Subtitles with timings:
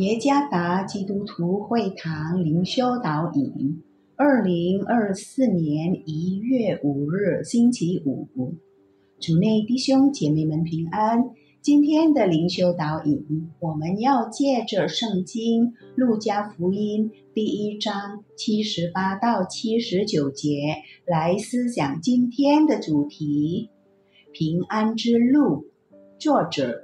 [0.00, 3.82] 耶加达基督徒会堂灵修导引，
[4.16, 8.26] 二零二四年一月五日星期五，
[9.20, 11.22] 主内弟兄姐妹们平安。
[11.60, 23.68] 今天的灵修导引，我们要借着圣经路加福音第一章七十八到七十九节来思想今天的主题：
[24.32, 25.66] 平安之路。
[26.18, 26.80] 作者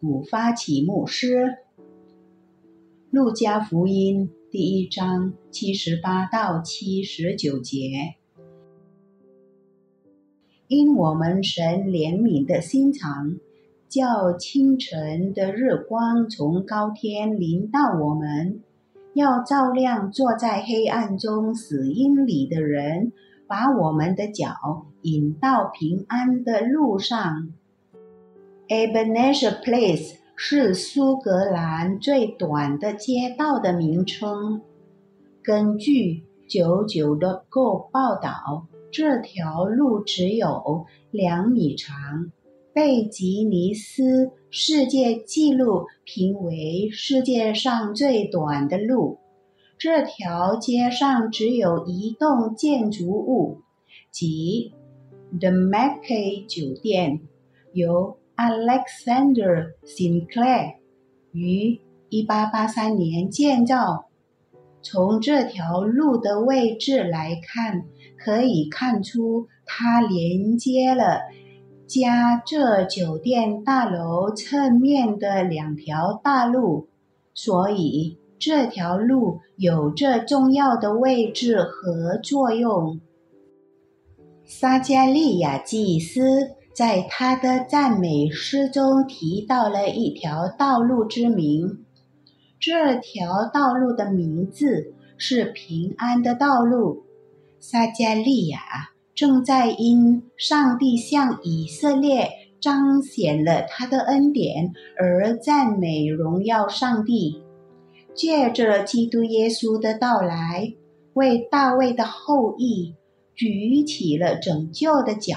[0.00, 1.63] 古发起牧师。
[3.14, 8.16] 路加福音第一章七十八到七十九节，
[10.66, 13.36] 因我们神怜悯的心肠，
[13.88, 18.60] 叫清晨的日光从高天临到我们，
[19.12, 23.12] 要照亮坐在黑暗中死荫里的人，
[23.46, 27.52] 把我们的脚引到平安的路上。
[28.66, 30.23] Ebenezer Place。
[30.36, 34.60] 是苏格兰最短的街道的名称。
[35.42, 42.32] 根据九九的 Go 报道，这条路只有两米长，
[42.72, 49.18] 被吉尼斯世界纪录评为世界上最短的路。
[49.78, 53.58] 这条街上只有一栋建筑物，
[54.10, 54.72] 即
[55.38, 57.20] The Mackay 酒店，
[57.72, 58.18] 由。
[58.36, 60.74] Alexander Sinclair
[61.32, 64.06] 于1883年建造。
[64.82, 67.84] 从这条路的位置来看，
[68.18, 71.20] 可以看出它连接了
[71.86, 76.88] 加这酒店大楼侧面的两条大路，
[77.32, 83.00] 所以这条路有着重要的位置和作用。
[84.44, 86.56] 撒加利亚祭司。
[86.74, 91.84] 在他的赞美诗中提到了一条道路之名，
[92.58, 97.04] 这条道路的名字是平安的道路。
[97.60, 98.58] 撒加利亚
[99.14, 102.28] 正在因上帝向以色列
[102.60, 107.40] 彰显了他的恩典而赞美荣耀上帝，
[108.14, 110.74] 借着基督耶稣的到来，
[111.12, 112.96] 为大卫的后裔
[113.36, 115.36] 举起了拯救的脚。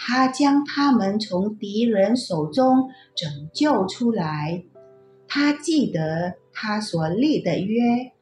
[0.00, 4.62] 他将他们从敌人手中拯救出来。
[5.26, 8.12] 他记得他所立的约，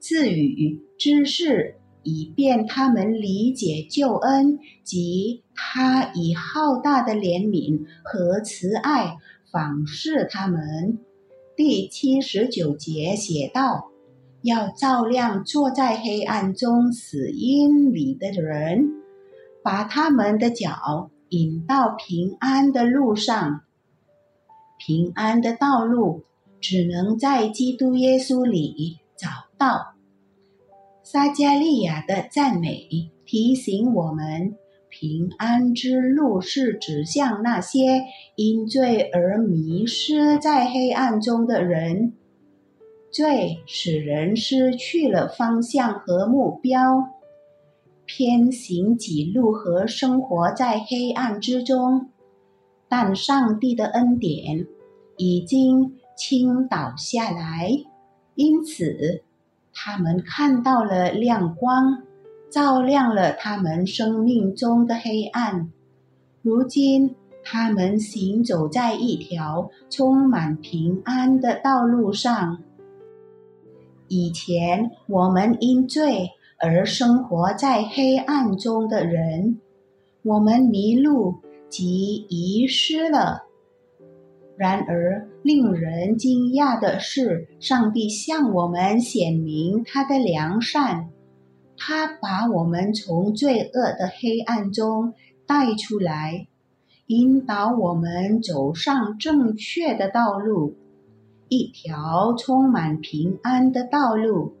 [0.00, 9.18] 赐予知识，以便他们理解救恩及他以浩大的怜悯和慈爱
[9.52, 10.98] 访视他们。
[11.54, 13.90] 第七十九节写道
[14.42, 18.88] ：“要照亮坐在黑暗中死荫里的人，
[19.62, 23.62] 把他们的脚。”引到平安的路上，
[24.78, 26.22] 平安的道路
[26.60, 29.28] 只能在基督耶稣里找
[29.58, 29.94] 到。
[31.02, 34.54] 撒加利亚的赞美提醒我们，
[34.88, 38.04] 平安之路是指向那些
[38.36, 42.12] 因罪而迷失在黑暗中的人。
[43.10, 47.15] 罪使人失去了方向和目标。
[48.06, 52.08] 偏行己路和生活在黑暗之中，
[52.88, 54.66] 但上帝的恩典
[55.16, 57.70] 已经倾倒下来，
[58.36, 59.22] 因此
[59.74, 62.04] 他们看到了亮光，
[62.48, 65.70] 照亮了他们生命中的黑暗。
[66.42, 72.62] 如今，他们行走在一条充满平安的道路上。
[74.06, 76.30] 以前，我们因罪。
[76.58, 79.60] 而生活在黑暗中的人，
[80.22, 81.34] 我们迷路
[81.68, 83.42] 及遗失了。
[84.56, 91.10] 然而，令人惊讶的是，上帝向我们显明他的良善，
[91.76, 95.12] 他把我们从罪恶的黑暗中
[95.46, 96.46] 带出来，
[97.08, 100.74] 引导我们走上正确的道路，
[101.50, 104.54] 一条充满平安的道路。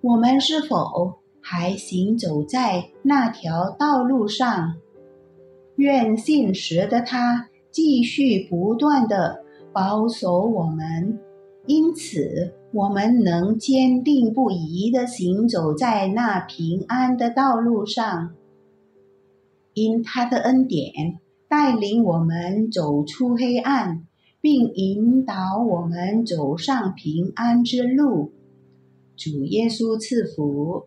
[0.00, 4.74] 我们是否还行走在那条道路上？
[5.74, 11.18] 愿信实的他继续不断的保守我们，
[11.66, 18.34] 因此我们能坚定不移的行走在那平安的道路上。
[19.74, 21.18] 因他的恩典
[21.48, 24.04] 带领我们走出黑暗，
[24.40, 28.32] 并引导我们走上平安之路。
[29.18, 30.86] 主耶稣赐福。